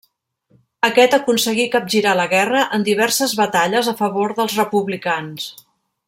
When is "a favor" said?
3.95-4.37